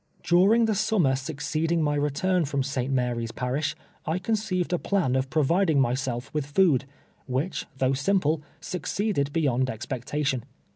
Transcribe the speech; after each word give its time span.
During 0.23 0.65
the 0.65 0.73
summer 0.73 1.15
succeeding 1.15 1.83
my 1.83 1.93
return 1.93 2.45
from 2.45 2.63
St. 2.63 2.91
Mary's 2.91 3.29
])arish, 3.37 3.75
I 4.03 4.17
conceived 4.17 4.73
a 4.73 4.79
plan 4.79 5.15
of 5.15 5.29
providing 5.29 5.79
myself 5.79 6.33
with 6.33 6.51
i'ond, 6.57 6.85
which, 7.27 7.67
though 7.77 7.93
simple, 7.93 8.41
succeeded 8.59 9.31
beyond 9.31 9.69
expectation. 9.69 10.43